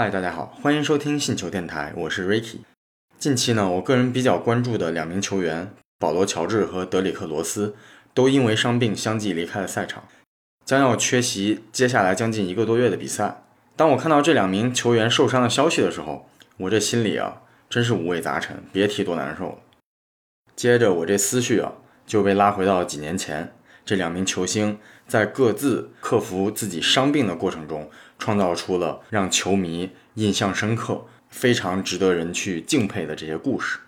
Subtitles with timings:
[0.00, 2.58] 嗨，大家好，欢迎收听信球电台，我是 Ricky。
[3.18, 7.74] 近期呢，我个人比较关注的两名球员保罗·乔治和德里克·罗斯，
[8.14, 10.04] 都因为伤病相继离开了赛场，
[10.64, 13.42] 将要缺席接下来将近一个多月的比赛。
[13.74, 19.58] 当我看到这两名球员受伤的消息的时候，我这心里啊，真是五味杂陈，别提多难受了。
[20.54, 21.72] 接着，我这思绪啊，
[22.06, 23.52] 就被拉回到几年前，
[23.84, 24.78] 这两名球星
[25.08, 31.06] 在各自克服自己伤病的过程中，创造出了让球迷印象深刻。
[31.30, 33.78] 非常值得人去敬佩的这些故事，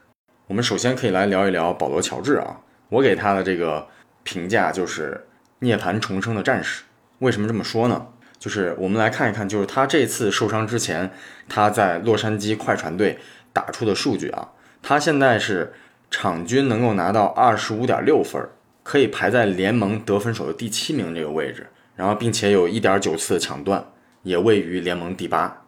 [0.47, 2.61] 我们首先可以来聊一聊保罗·乔治啊。
[2.91, 3.89] 我给他的这个
[4.23, 5.27] 评价就是
[5.61, 6.83] 涅槃重生的战士。
[7.21, 8.09] 为什么这么说呢？
[8.39, 11.11] 就是我们来看一看，就是他这次受伤之前，
[11.49, 13.19] 他在洛杉矶快船队
[13.55, 14.51] 打出的数据啊。
[14.83, 15.73] 他现在是
[16.11, 18.47] 场均能够拿到二十五点六分，
[18.83, 21.67] 可以排在联盟得分手的第七名这个位置，
[21.97, 23.83] 然后并且有一点九次的抢断，
[24.23, 25.65] 也位于联盟第八。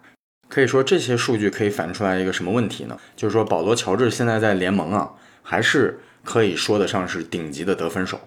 [0.49, 2.99] 可以说这些数据可以反映出来一个什么问题呢？
[3.17, 8.21] 就是说保罗·乔治现在在联盟啊，还是可以说得上是顶级的得分手。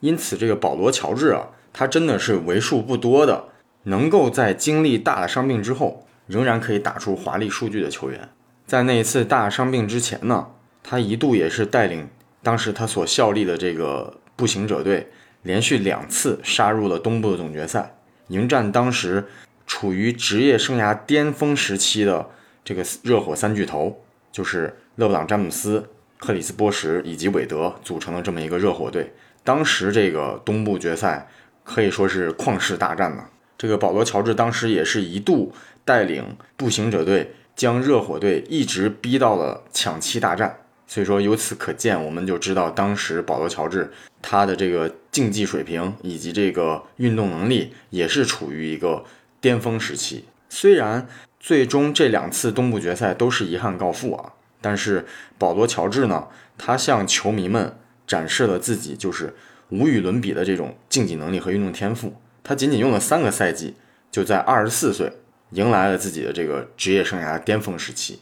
[0.00, 3.48] 因此，这个保罗·乔治啊，他真的是为数不多的
[3.84, 8.28] 能够在经历大的伤病之后，仍然可以打出华丽数据的球员。
[8.66, 10.48] 在那一次大伤病之前呢，
[10.82, 12.06] 他一度也是带领
[12.42, 17.94] 当时他所效力的这个步行者队，连续两次杀入了东部的总决赛，
[18.28, 19.24] 迎战当时。
[19.66, 22.30] 处于职业生涯巅峰时期的
[22.64, 29.12] 这个热火三巨头，就是勒布朗·詹姆斯、克里斯·波什以及韦德组成的这么一个热火队。
[29.42, 31.28] 当时这个东部决赛
[31.64, 33.24] 可以说是旷世大战呢。
[33.56, 35.52] 这个保罗·乔治当时也是一度
[35.84, 40.58] 带领步行者队将热火队一直逼到了抢七大战。
[40.86, 49.04] 所以说，由此可见，我们就知道当时保罗·乔治他的这个竞技水平以及这个运动能力也是处于一个。
[49.44, 51.06] 巅峰时期，虽然
[51.38, 55.04] 最终这两次东部决赛都是遗憾告负啊，但是
[55.36, 59.34] 保罗·乔治呢，他向球迷们展示了自己就是
[59.68, 62.14] 无与伦比的这种竞技能力和运动天赋。
[62.42, 63.74] 他仅仅用了三个赛季，
[64.10, 65.12] 就在二十四岁
[65.50, 68.20] 迎来了自己的这个职业生涯巅峰时期。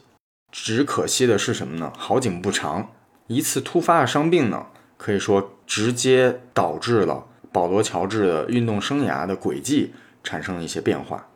[0.51, 1.93] 只可惜的是什么呢？
[1.97, 2.91] 好景不长，
[3.27, 4.65] 一次突发的伤病呢，
[4.97, 9.93] 可以说直接导致了保罗·乔治的运动生涯的轨迹。
[10.23, 11.27] 产生了一些变化。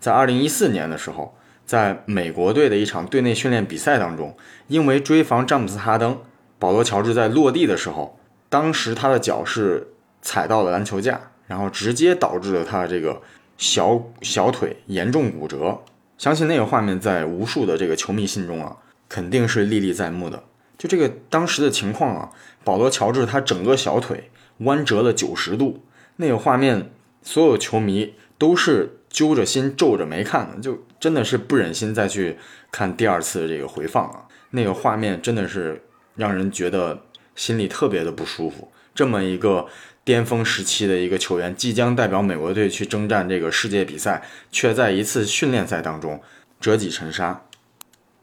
[0.00, 4.36] 在二零一四年的时候，在美国队的一场队内训练比赛当中，
[4.68, 6.20] 因为追防詹姆斯·哈登，
[6.58, 8.18] 保罗·乔治在落地的时候，
[8.48, 9.88] 当时他的脚是
[10.22, 13.20] 踩到了篮球架，然后直接导致了他这个
[13.56, 15.80] 小小腿严重骨折。
[16.16, 18.76] 相信那个画面在无数的这个球迷心中啊，
[19.08, 20.44] 肯定是历历在目的。
[20.76, 22.30] 就这个当时的情况啊，
[22.62, 25.84] 保罗·乔治他整个小腿弯折了九十度，
[26.16, 26.92] 那个画面。
[27.28, 32.38] 所有球迷都是揪着心、皱着眉看的，就真的是不忍心再去
[32.72, 34.24] 看第二次这个回放啊！
[34.52, 35.84] 那个画面真的是
[36.16, 37.02] 让人觉得
[37.36, 38.72] 心里特别的不舒服。
[38.94, 39.66] 这么一个
[40.04, 46.22] 巅峰时期的一个球员，即将代表美国队去征战这个世界比赛，却在一次训练赛当中
[46.58, 47.44] 折戟沉沙。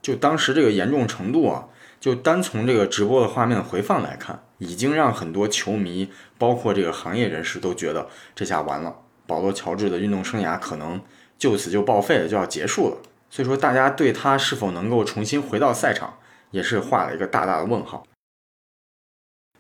[0.01, 1.67] 就当时这个严重程度啊，
[2.01, 4.44] 就单从这个直播的画面回放来看。
[4.57, 8.95] 已经让很多球迷，包括这个行业人士都觉得这下完了，
[9.27, 11.01] 保罗·乔治的运动生涯可能
[11.37, 12.97] 就此就报废了，就要结束了。
[13.29, 16.17] 所以说，大家对他是否能够重新回到赛场，
[16.51, 18.05] 也是画了一个大大的问号。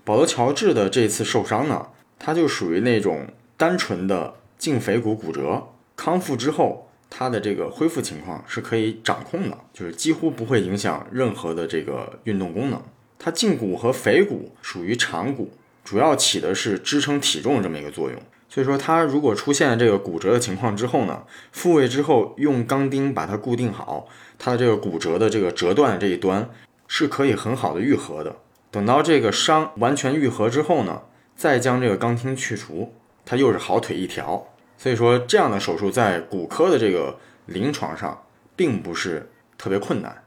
[0.03, 3.27] 保罗·乔治的这次受伤呢，他就属于那种
[3.57, 12.81] 单纯的胫腓骨骨折，康复之后，他的这个恢复情况是可以掌控的，就是几乎不会影响任何的这个运动功能。
[13.17, 15.51] 它胫骨和腓骨属于长骨，
[15.83, 18.19] 主要起的是支撑体重这么一个作用。
[18.47, 26.49] 所以说，它如果出现这个骨折的情况之后呢，复位之后用钢钉把它固定好，它的这个骨折的这个折断这一端
[26.87, 28.35] 是可以很好的愈合的。
[28.71, 31.01] 等到这个伤完全愈合之后呢，
[31.35, 32.93] 再将这个钢钉去除，
[33.25, 34.47] 它又是好腿一条。
[34.77, 38.23] 所以说，这样的手术在骨科的这个临床上
[38.55, 40.23] 并不是特别困难。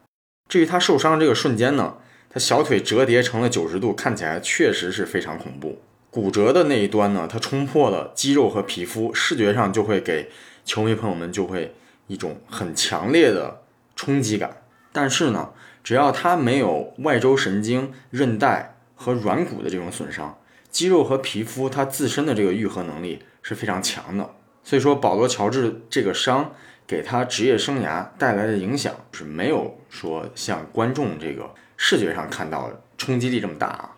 [0.49, 1.95] 至于他受伤这个瞬间呢？
[2.31, 5.81] 他小腿折叠成了九十度，看起来确实是非常恐怖。
[6.11, 10.31] 骨折的那一端呢，它冲破了肌肉和皮肤，视觉上就会给
[10.65, 11.75] 球迷朋友们就会
[12.07, 13.63] 一种很强烈的
[13.95, 14.63] 冲击感。
[14.93, 15.51] 但是呢，
[15.85, 20.39] 只要他没有外周神经、韧带和软骨的这种损伤，
[20.71, 24.35] 肌肉和皮肤它自身的这个愈合能力是非常强的。
[24.65, 26.53] 所以说，保罗·乔治这个伤
[26.87, 31.51] 给他职业生涯带来的影响是没有说像观众这个。
[31.79, 33.97] 视觉上看到冲击力这么大啊！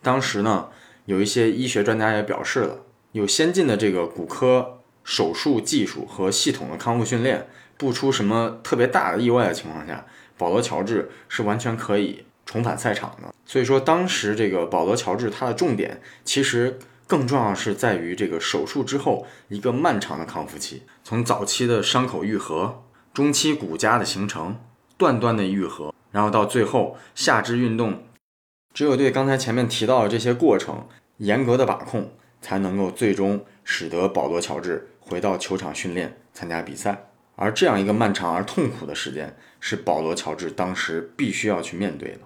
[0.00, 0.68] 当时呢，
[1.04, 2.78] 有一些医学专家也表示了，
[3.12, 10.06] 有先进的这个骨科手术技术和系统的康复训练，不出什么特别大的意外的情况下，
[10.38, 13.34] 保罗·乔治是完全可以重返赛场的。
[13.44, 16.78] 所以说，当时这个保罗·乔治他的重点其实
[17.08, 24.56] 更重要是在于这个手术之后一个漫长的康复期，从早期的伤口愈合，中期骨痂的形成，
[24.96, 28.04] 段端的愈合，然后到最后下肢运动，
[28.72, 32.10] 只有对刚才前面提到的这些过程严格的把控，
[32.40, 37.10] 才能够最终使得保罗·乔治回到球场训练、参加比赛。
[37.34, 42.20] 而这样一个漫长而痛苦的时间，是保罗·乔治当时必须要去面对的。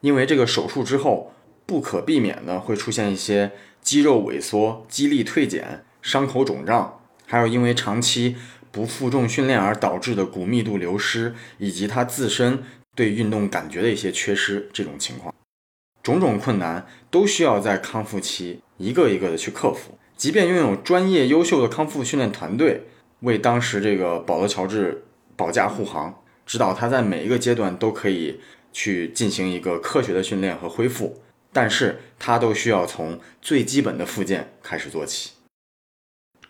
[0.00, 1.34] 因为这个手术之后，
[1.66, 8.36] 不可避免的会出现一些肌肉萎缩、肌力退减、伤口肿胀，还有因为长期
[8.70, 12.62] 不负重训练而导致的骨密度流失，以及他自身
[12.94, 15.34] 对运动感觉的一些缺失，这种情况，
[16.02, 19.98] 种种困难都需要在康复期一个一个的去克服。
[20.16, 22.84] 即便拥有专业优秀的康复训练团队。
[23.20, 25.04] 为当时这个保罗·乔治
[25.36, 28.40] 保驾护航，指导他在每一个阶段都可以
[28.72, 31.22] 去进行一个科学的训练和恢复，
[31.52, 35.34] 但是他都需要从最基本的复健开始做起。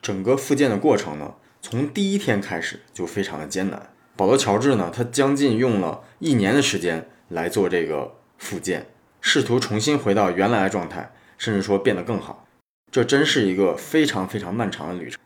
[0.01, 3.92] 整个复健的过程呢，从第一天开始就非常的艰难。
[4.17, 8.87] 保罗·乔治呢，他将近用了一年的时间来做这个复健，
[9.21, 12.47] 试图重新回到原来的状态，甚至说变得更好。
[12.91, 15.19] 这真是一个非常非常漫长的旅程。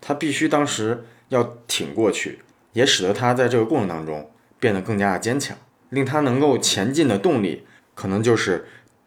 [0.00, 2.38] 他必须当时要挺过去，
[2.72, 8.64] 也使得他在这个过程当中变得更加的坚强，令他能够前进的动力，可能就是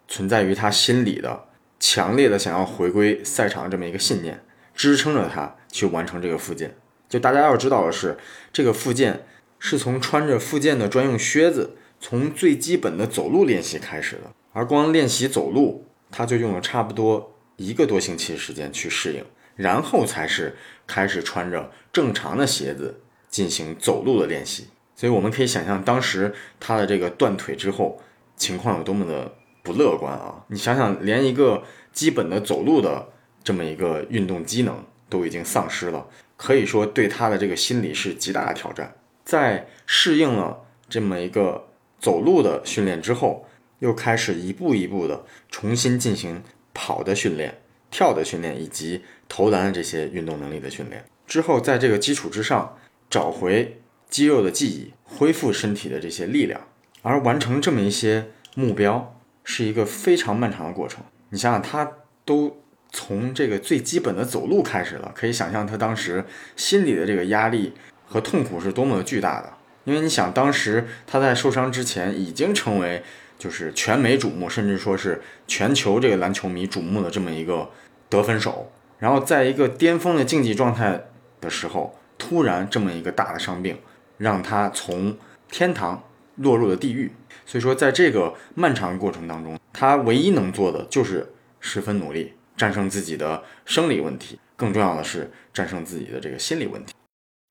[0.07, 1.45] 存在于他心里的
[1.79, 4.43] 强烈的想要回归赛场这么一个信念，
[4.75, 6.75] 支撑着他去完成这个复健。
[7.13, 8.17] 就大家要知道的是，
[8.51, 9.23] 这个复健
[9.59, 19.23] 是从穿着复健的专用靴子，从最基本的走路练习开始的，而光练习走路，他就用了差不多一个多星期的时间去适应。
[19.55, 20.55] 然后才是
[20.87, 28.01] 开始穿着正常的鞋子进行走路的练习，所以我们可以想象当时他的这个断腿之后
[28.35, 29.31] 情况有多么的
[29.61, 30.43] 不乐观啊！
[30.47, 31.61] 你想想，连一个
[31.91, 33.09] 基本的走路的
[33.43, 36.07] 这么一个运动机能都已经丧失了，
[36.43, 38.93] 可以说对他的这个心理是极大的挑战。
[39.23, 41.69] 在适应了这么一个
[42.01, 43.47] 走路的训练之后，
[43.79, 46.43] 又开始一步一步的重新进行
[46.73, 47.59] 跑的训练。
[47.89, 52.75] 跳的训练以及投篮这些运动能力的训练之后，在这个基础之上
[53.07, 53.79] 找回
[54.09, 56.59] 肌肉的记忆，恢复身体的这些力量，
[57.03, 61.03] 而完成这么一些目标是一个非常漫长的过程。
[61.29, 61.91] 你想想，他
[62.25, 62.62] 都
[62.93, 66.23] 从这个最基本的走路开始了，可以想象他当时
[66.55, 67.73] 心里的这个压力
[68.05, 69.51] 和痛苦是多么的巨大的。
[69.83, 73.03] 因为你想，当时他在受伤之前已经成为
[73.37, 77.69] 就是全美瞩目，甚至说是全球这个篮球迷瞩目的这么一个。
[78.09, 81.05] 得分手，然后在一个巅峰的竞技状态
[81.41, 83.79] 的时候，突然这么一个大的伤病，
[84.19, 85.17] 让他从
[85.49, 86.03] 天堂
[86.35, 87.11] 落入了地狱。
[87.43, 96.93] 所以说，在这个漫长过程当中，他唯一能做的就是十分努力，战胜自己的生理问题，更重要的是战胜自己的这个心理问题。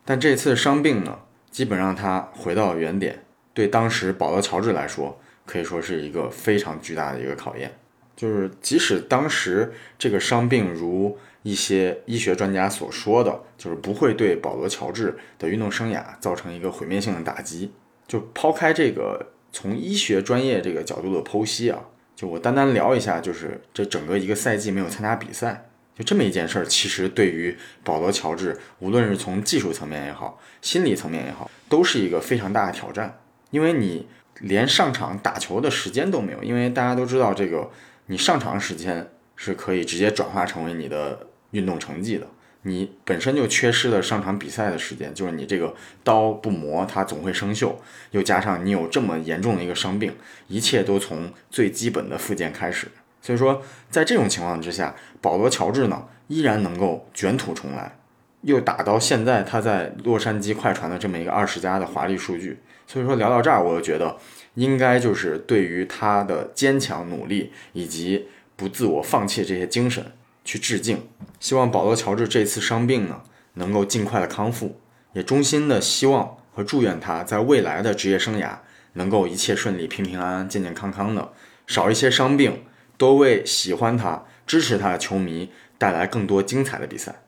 [0.06, 1.18] 但这次伤病呢，
[1.50, 3.22] 基本让他回到了原点，
[3.52, 7.70] 对当时保罗·乔治来说，可以说是一个非常巨大的一个考验。
[8.16, 17.70] 就是即使当时这个伤病如一些医学专家所说的，就是不会对保罗·乔治的运动生涯造成一个毁灭性的打击。
[18.08, 21.84] 就抛开这个从医学专业这个角度的剖析啊，
[22.22, 33.18] 就我单单聊一下，就是这整个一个赛季没有参加比赛，就这么一件事儿，其实对于保罗·乔治，无论是从技术层面也好，心理层面也好，都是一个非常大的挑战。
[33.50, 34.06] 因为你
[34.38, 37.68] 连上场打球的时间都没有，因为大家都知道这个。
[38.06, 42.26] 你上场时间是可以直接转化成为你的运动成绩的。
[42.62, 47.74] 你本身就缺失了上场比赛的时间，就是你这个刀不磨它总会生锈，
[48.12, 50.14] 又加上你有这么严重的一个伤病，
[50.48, 52.88] 一切都从最基本的复健开始。
[53.20, 57.96] 所以说，在这种情况之下，保罗·乔治呢依然能够卷土重来，
[58.42, 62.58] 又打到现在他在洛杉矶快船的这么一个二十加的华丽数据。
[62.86, 64.16] 所以说聊到这儿，我就觉得。
[64.54, 70.04] 应该就是对于他的坚强努力以及不自我放弃这些精神
[70.44, 71.08] 去致敬。
[71.40, 73.22] 希望保罗·乔治这次伤病呢
[73.54, 74.80] 能够尽快的康复，
[75.12, 78.58] 也衷心的希望和祝愿他在未来的职业生涯
[78.94, 81.32] 能够一切顺利、平平安安、健健康康的，
[81.66, 82.64] 少一些伤病，
[82.96, 87.22] 多为喜欢他、支持他的球迷带来更多精彩的比赛。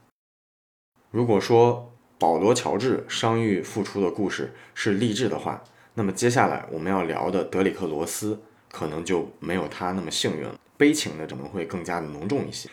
[1.11, 8.41] 如果说保罗·乔治伤愈复出的故事是励志的话，那么接下来我们要聊的德里克·罗斯，
[8.71, 12.69] 可能就没有他那么幸运了，悲情的可能会更加的浓重一些。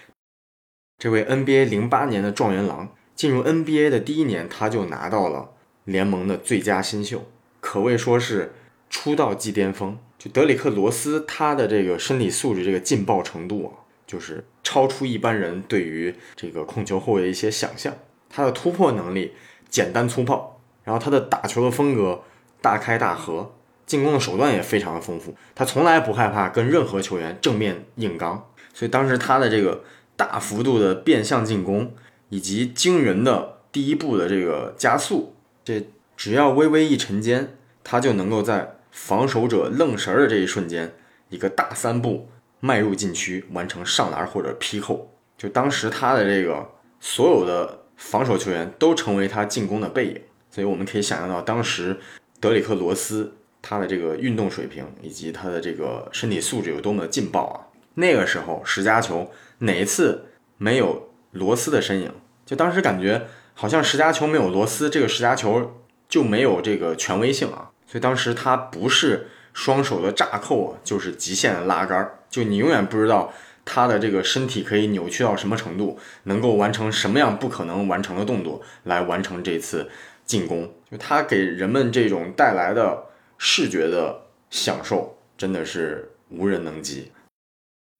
[1.02, 5.50] 这位 NBA 零八年的状元郎，进入 NBA 的第一年，他就拿到了
[5.86, 7.24] 联盟的最佳新秀，
[7.60, 8.54] 可谓说是
[8.88, 9.98] 出道即巅峰。
[10.20, 17.92] 就德里克·罗斯，他的这个身体素质、这个劲爆程度啊，就是超出一般人对于这个控球后卫的一些想象。
[18.30, 19.34] 他的突破能力
[19.70, 22.22] 简单粗暴，然后他的打球的风格
[22.62, 23.52] 大开大合，
[23.88, 25.34] 进攻的手段也非常的丰富。
[25.56, 29.84] 他从来不害怕跟任何球员正面硬刚，所以当时他的这个
[30.22, 31.94] 大幅度的变向进攻
[32.30, 35.34] 以及惊人的第一步的这个加速，
[35.66, 38.76] 这只要微微一沉肩，他就能够在。
[38.94, 40.94] 防守者愣神儿的这一瞬间，
[41.30, 42.28] 一个大三步
[42.60, 45.10] 迈入禁区，完成上篮或者劈扣。
[45.38, 50.22] 就当时他的这个所有的防守球员都成为他进攻的背影。
[50.50, 51.98] 所以我们可以想象到，当时
[52.42, 57.71] 德里克·罗斯他的这个运动水平以及他的这个身体素质有多么的劲爆啊！
[57.96, 60.26] 那个时候十佳球哪一次
[60.58, 62.12] 没有罗斯的身影？
[62.46, 67.72] 就当时感觉好像十佳球没有罗斯，这个十佳球就没有这个权威性啊。
[67.86, 72.20] 所以当时他不是双手的炸扣啊，就是极限的拉杆儿。
[72.30, 73.34] 就你永远不知道
[73.66, 79.90] 他的这个身体可以扭曲到什么程度，能够完成什么样不可能完成的动作来完成这次
[80.26, 80.74] 进攻。
[80.90, 83.06] 就他给人们这种带来的
[83.38, 87.12] 视觉的享受，真的是无人能及。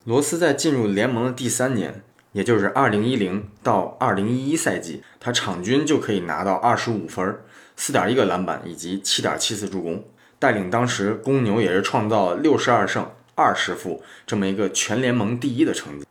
[0.04, 7.38] 罗斯在进入联盟的第三年，也就是二零一零到二零一一赛季，他场均就可以拿到二十五分。
[7.76, 10.04] 四点一个篮板以及七点七次助攻，
[10.40, 16.04] 带领当时公牛也是创造了六十二胜二十负这么一个全联盟第一的成绩，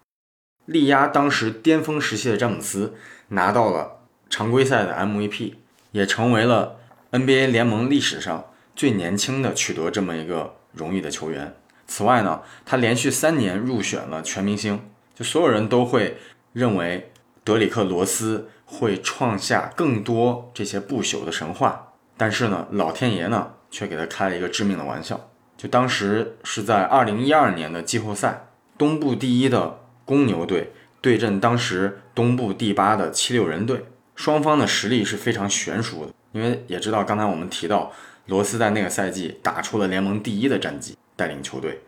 [0.65, 2.93] 力压当时巅峰时期的詹姆斯，
[3.29, 5.55] 拿到了常规赛的 MVP，
[5.91, 6.77] 也成为了
[7.11, 11.53] NBA 联盟历史上最年轻的取得这么一个荣誉的球员。
[11.91, 14.79] 此外呢，他连续三年入选了全明星，
[15.13, 16.17] 就所有人都会
[16.53, 17.11] 认为
[17.43, 18.47] 德里克罗斯。
[18.73, 25.29] 会创下更多这些不朽的神话，但是呢，老天爷呢却给他开了一个致命的玩笑。
[25.57, 30.71] 就当时是在二零一二年的季后赛，东部第一的公牛队
[31.01, 33.83] 对阵当时东部第八的七六人队，
[34.15, 36.13] 双方的实力是非常悬殊的。
[36.31, 37.91] 因为也知道刚才我们提到，
[38.27, 41.81] 罗斯在那个赛季打出了联盟第一的战绩，带领球队，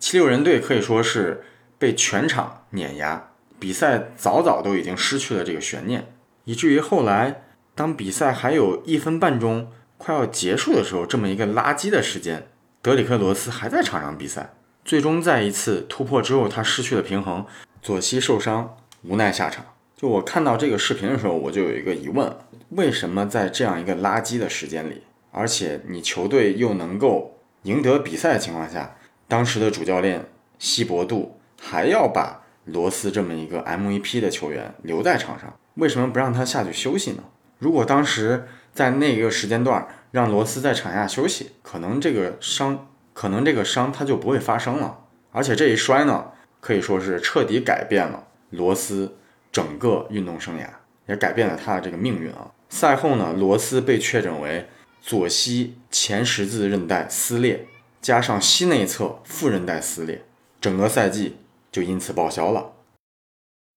[0.00, 1.44] 七六人队可以说是
[1.78, 3.30] 被全场碾压，
[3.60, 6.12] 比赛早早都已经失去了这个悬念。
[6.44, 7.44] 以至于后来，
[7.76, 12.48] 当比赛还有一分半钟快要结束的时候，这么一个垃圾的时间，
[12.82, 14.54] 德里克罗斯还在场上比赛。
[14.84, 17.46] 最终在一次突破之后，他失去了平衡，
[17.80, 19.64] 左膝受伤，无奈下场。
[19.96, 22.34] 就我看到这个视频的时候，我就有一个疑问：
[22.70, 28.96] 为什么在这样一个垃圾的时间里，而且你球队又能够赢得比赛的情况下，
[29.28, 30.26] 当时的主教练
[30.58, 35.54] 希伯杜还要把罗斯这么一个 MVP 的球员留在场上？
[35.74, 37.22] 为什么不让他下去休息呢？
[37.58, 44.98] 如果当时在那个时间段让罗斯在场下休息，可能这个伤，可能这个伤他就不会发生了。
[45.32, 46.26] 而且这一摔呢，
[46.60, 49.16] 可以说是彻底改变了罗斯
[49.52, 50.66] 整个运动生涯，
[51.06, 52.50] 也改变了他的这个命运啊。
[52.68, 54.68] 赛后呢，罗斯被确诊为
[55.00, 57.66] 左膝前十字韧带撕裂，
[58.00, 60.24] 加上膝内侧副韧带撕裂，
[60.60, 61.36] 整个赛季
[61.72, 62.72] 就因此报销了。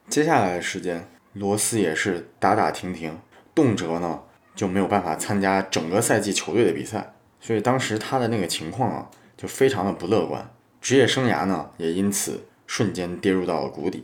[0.08, 1.10] 接下来的时间。
[1.36, 3.20] 罗斯也是打打停停，
[3.56, 4.22] 动辄呢
[4.54, 14.04] 就没有办法参加整个赛季球队的比赛，所以当时他的那个情况啊就非常的不乐观，职业生涯呢也因此瞬间跌入到了谷底。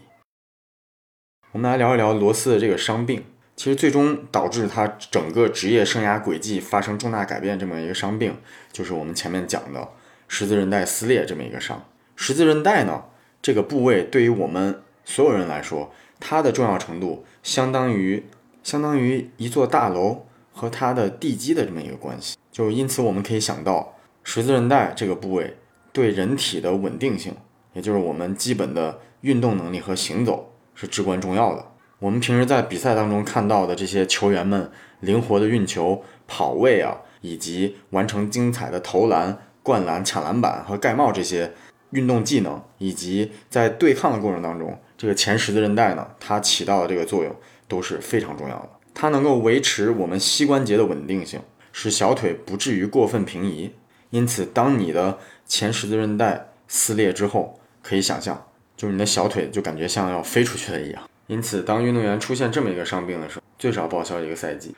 [1.52, 3.24] 我们来聊一聊罗斯的这个伤病，
[3.60, 8.38] 其实最终导致他整个职业生涯轨迹发生重大改变这么一个伤病，
[8.72, 9.86] 就是我们前面讲的
[10.30, 11.84] 十字韧带撕裂这么一个伤。
[12.16, 13.04] 十字韧带呢
[13.42, 15.92] 这个部位对于我们所有人来说。
[16.22, 18.26] 它的重要程度相当于
[18.64, 25.58] 相当于一座大楼和它的地基的这么一个关系，就因此我们可以想到十字韧带这个部位
[25.92, 27.36] 对人体的稳定性，
[27.74, 31.66] 也就是我们基本的运动能力和行走是至关重要的。
[32.00, 41.52] 我们平时在比赛当中看到的这些球员们灵活的运球、跑位啊，以及完成精彩的投篮、灌篮、抢篮板和盖帽这些
[41.92, 44.80] 运动技能，以及在对抗的过程当中。
[44.98, 47.36] 这个前十字韧带呢，它起到的这个作用
[47.68, 48.70] 都是非常重要的。
[48.94, 51.42] 它能够维持我们膝关节的稳定性，
[51.74, 53.74] 使小腿不至于过分平移。
[54.10, 58.46] 因此，当你的前十字韧带撕裂之后，可以想象，
[58.78, 61.04] 就是你的小腿就感觉像要飞出去了一样。
[61.30, 64.76] 因此，当运动员出现这么一个伤病的时候，最少报销一个赛季。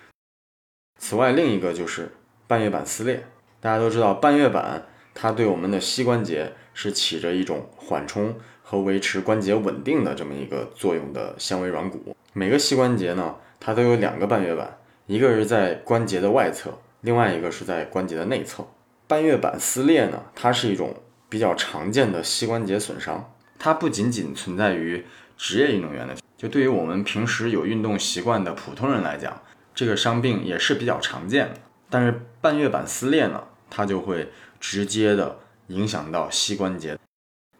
[1.00, 2.12] 此外，另一个就是
[2.46, 3.24] 半月板撕裂。
[3.62, 8.36] 大家都知道，半月板它对我们的膝关节是起着一种缓冲。
[8.63, 14.77] 和维持关节稳定的这么一个作用的纤维软骨，每个膝关节呢，它都有两个半月板，
[15.08, 18.65] 一个是在关节的外侧，另外一个是在关节的内侧。
[19.08, 20.96] 半月板撕裂呢，它是一种
[21.27, 25.03] 比较常见的膝关节损伤，它不仅仅存在于
[25.36, 29.39] 职业运动员的，就对于我们平时有运动习惯的普通人来讲，
[29.75, 31.60] 这个伤病也是比较常见的。
[31.88, 34.27] 但是半月板撕裂呢，它就会
[34.60, 36.98] 直接的影响到膝关节，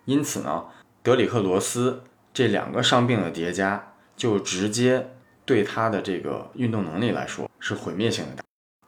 [0.06, 0.66] 因此呢，
[1.04, 2.02] 德里克罗斯
[2.34, 5.12] 这两个伤病的叠加，就直接
[5.46, 8.44] 对他的这个运动能力来说是毁灭性的。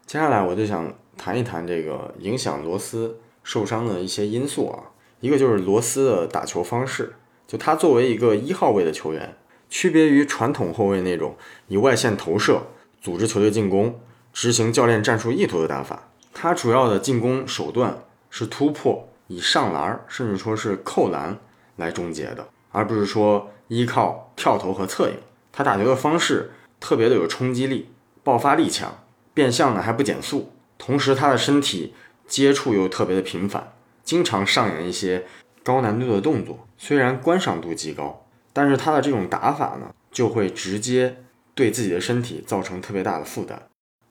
[0.07, 7.13] 接下来我就想谈一谈这个影响罗斯受伤的一些因素啊，一个就是罗斯的打球方式，
[7.45, 9.37] 就他作为一个一号位的球员，
[9.73, 11.35] 区别于传统后卫那种
[11.67, 12.61] 以外线投射
[13.01, 13.99] 组织球队进攻。
[14.31, 17.97] 执行教练战术意图的打法，他主要的进攻手段
[18.29, 21.39] 是突破，以上篮甚至说是扣篮
[21.77, 25.15] 来终结的，而不是说依靠跳投和侧影。
[25.51, 27.89] 他打球的方式特别的有冲击力，
[28.23, 29.03] 爆发力强，
[29.33, 31.95] 变向呢还不减速，同时他的身体
[32.27, 35.25] 接触又特别的频繁，经常上演一些
[35.63, 36.67] 高难度的动作。
[36.77, 38.22] 虽然观赏度极高，
[38.53, 41.17] 但是他的这种打法呢，就会直接
[41.53, 43.61] 对自己的身体造成特别大的负担。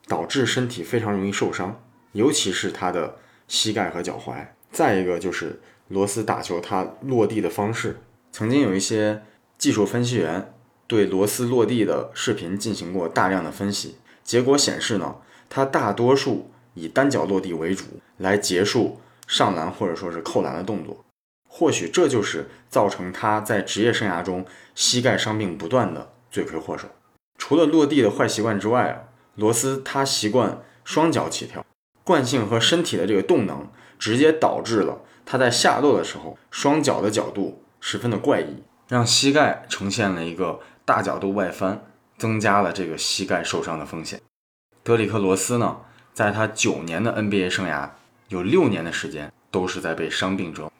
[0.09, 1.81] 导致身体非常容易受伤，
[2.11, 4.45] 尤其是他的膝盖和脚踝。
[4.71, 7.97] 再一个就是罗斯打球他落地的方式，
[8.33, 9.23] 曾经有一些
[9.57, 10.53] 技术分析员
[10.87, 15.17] 对罗斯落地的视频进行过大量的分析，结果显示呢，
[15.49, 17.85] 他大多数以单脚落地为主
[18.19, 21.05] 来结束上篮或者说是扣篮的动作。
[21.55, 26.89] 或许这就是造成他在职业生涯中膝盖伤病不断的罪魁祸首。
[27.37, 29.13] 除了落地的坏习惯之外啊。
[29.37, 31.65] 罗斯他习惯双脚起跳，
[32.05, 33.67] 惯性和身体的这个动能，
[33.99, 41.83] 直接导致了他在下落的时候双脚的角度十分的怪异，让膝盖呈现了一个大角度外翻，
[42.19, 44.21] 增加了这个膝盖受伤的风险。
[44.83, 45.79] 德里克罗斯呢，
[46.13, 47.89] 在他九年的 NBA 生涯，
[48.29, 50.73] 有六年的时间都是在被伤病折磨，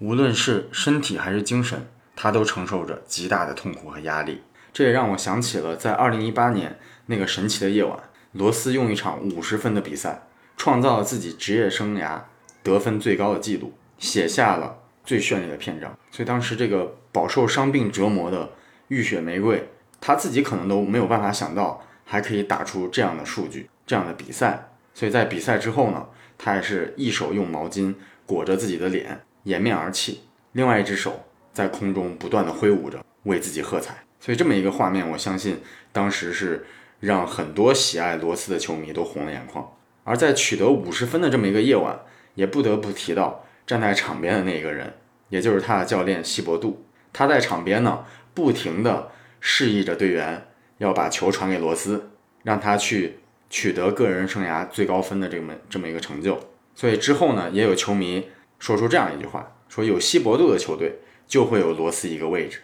[0.00, 1.86] 无论是身体还是精神，
[2.16, 4.40] 他都承受着极大的痛苦和压力。
[4.72, 6.78] 这也让我想起了在2018年。
[7.06, 7.98] 那个神奇的夜晚，
[8.32, 10.22] 罗斯用一场五十分的比赛，
[10.56, 12.20] 创造了自己职业生涯
[12.62, 15.98] 得分最高的纪录，写下了最绚丽的篇章。
[16.10, 18.50] 所以当时这个饱受伤病折磨的
[18.88, 19.68] 浴血玫瑰，
[20.00, 24.68] 他自己可能都没有办法想到，还可以打出这样的数据，这样的比赛。
[24.94, 26.06] 所以在比赛之后呢，
[26.38, 27.92] 他还是一手用毛巾
[28.24, 30.22] 裹着自己的脸，掩面而泣，
[30.52, 34.04] 另外一只手在空中不断的挥舞着，为自己喝彩。
[34.18, 35.60] 所以这么一个画面，我相信
[35.92, 36.66] 当时是。
[37.00, 39.66] 让很多喜爱罗斯的球迷都红了眼眶。
[40.04, 41.98] 而在取得五十分的这么一个夜晚，
[42.34, 44.92] 也不得不提到站在场边的那个人，
[45.30, 46.84] 也就是他的教练希伯杜。
[47.10, 52.10] 他在场边呢，不停地示意着队员要把球传给罗斯，
[52.42, 56.38] 让他去取得个人生涯最高分的这么这么一个成就。
[56.74, 58.28] 所以之后呢，也有球迷
[58.60, 62.60] 说出这样一句话：说有希伯杜的球队就会有罗斯一个位置。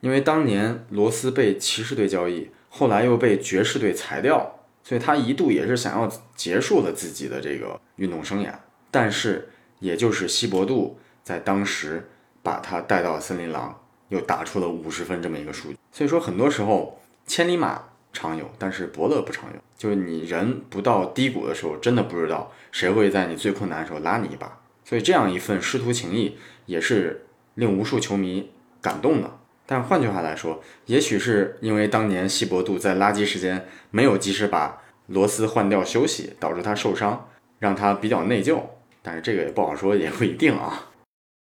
[0.00, 2.50] 因为当年罗斯被骑士队交易。
[2.72, 8.54] 后来又被爵士队裁掉，所以他一度也是想要结束了自己的这个运动生涯。
[8.92, 9.48] 但是，
[9.80, 12.08] 也就是希伯杜在当时
[12.44, 13.76] 把他带到森林狼，
[14.10, 15.78] 又打出了五十分这么一个数据。
[15.90, 19.58] 所以说，很多时候千里马常有，但是伯乐不常有。
[19.76, 24.59] 就是你人不到低谷的时候，真的不知道谁会在你最困难的时候拉你一把。
[24.90, 27.24] 所以，这样一份师徒情谊也是
[27.54, 28.50] 令无数球迷
[28.82, 29.38] 感动的。
[29.64, 37.28] 但换句话来说，也许是因为当年希伯杜在垃圾时间没有及时把罗斯换掉休息，导致他受伤，
[37.60, 38.60] 让他比较内疚。
[39.00, 40.90] 但是这个也不好说，也不一定啊。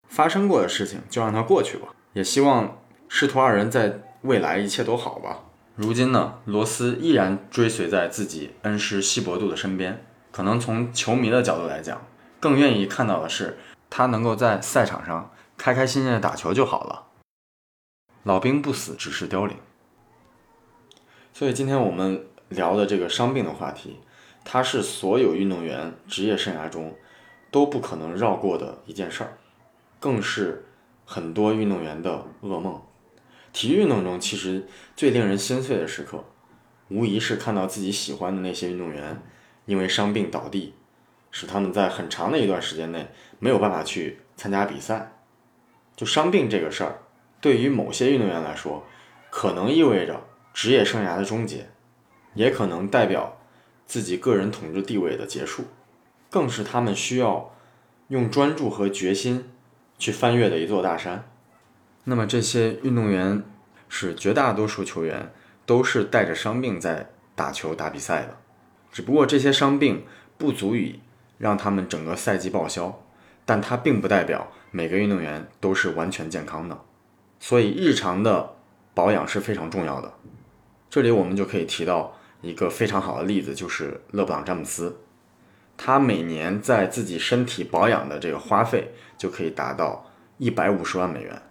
[0.10, 1.88] 发生过的事情就让它过去吧。
[2.14, 5.46] 也希望师徒二人在未来一切都好吧。
[5.76, 10.06] 如今呢，罗斯依然追随在自己恩师希伯杜的身边。
[10.32, 12.00] 可能从球迷的角度来讲，
[12.44, 13.58] 更愿意看到的是
[13.90, 17.08] 他能够在赛场上开开心心的打球就好了。
[18.24, 19.56] 老兵不死，只是凋零。
[21.32, 24.02] 所以今天我们聊的这个伤病的话题，
[24.44, 26.94] 它是所有运动员职业生涯中
[27.50, 29.38] 都不可能绕过的一件事儿，
[30.02, 30.66] 更是
[31.06, 32.82] 很多运动员的噩梦。
[33.54, 36.26] 体育运动中，其实最令人心碎的时刻，
[36.90, 39.24] 无疑是看到自己喜欢的那些运动员
[39.66, 40.74] 因为伤病倒地，
[41.34, 43.06] 使他们在很长的一段时间内
[43.40, 45.12] 没有办法去参加比赛。
[45.98, 47.00] 就伤病这个事儿。
[47.42, 48.86] 对于某些运动员来说，
[49.30, 51.68] 可能意味着职业生涯的终结，
[52.36, 53.38] 也可能代表
[53.86, 55.66] 自己个人统治地位的结束，
[56.30, 57.54] 更是他们需要
[58.08, 59.52] 用专注和决心
[59.98, 61.28] 去翻越的一座大山。
[62.06, 63.44] 那么这些运动员，
[63.90, 65.34] 是绝大多数球员
[65.66, 68.38] 都是带着伤病在打球打比赛的。
[68.92, 70.06] 只不过这些伤病
[70.38, 71.02] 不足以
[71.38, 73.04] 让他们整个赛季报销，
[73.46, 76.80] 但它并不代表每个运动员都是完全健康的。
[77.40, 78.56] 所以日常的
[78.94, 80.14] 保养是非常重要的。
[80.90, 85.02] 这里我们就可以提到一个非常好的例子，就是勒布朗詹姆斯，
[85.76, 91.42] 他每年在自己身体保养的这个花费就可以达到一百五十万美元。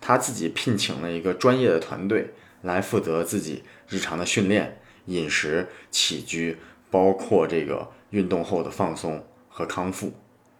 [0.00, 6.58] 他自己聘请了一个专业的团队来负责自己日常的训练、饮食起居，
[6.90, 10.12] 包括这个运动后的放松和康复。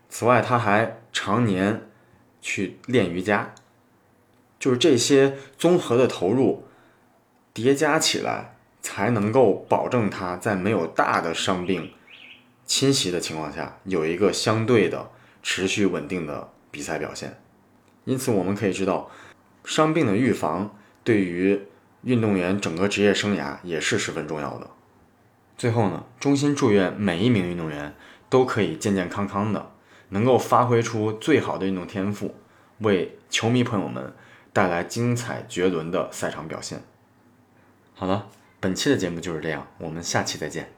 [0.09, 1.89] 此外，他还常年
[2.43, 3.55] 去练瑜伽，
[4.59, 6.65] 就是这些综合的投入
[7.53, 11.93] 叠加起来，才能够保证他在没有大的伤病
[12.67, 15.11] 侵袭的情况下，有一个相对的
[15.43, 17.41] 持续稳定的比赛表现。
[18.05, 19.11] 因此，我们可以知道。
[19.65, 21.59] 伤病的预防对于
[22.03, 24.69] 运动员整个职业生涯也是十分重要的。
[25.57, 27.95] 最后呢，衷心祝愿每一名运动员
[28.29, 29.71] 都可以健健康康的，
[30.09, 32.35] 能够发挥出最好的运动天赋，
[32.79, 34.13] 为球迷朋友们
[34.53, 36.83] 带来精彩绝伦的赛场表现。
[37.95, 38.27] 好了，
[38.59, 40.73] 本期的节目就是这样，我们下期再见。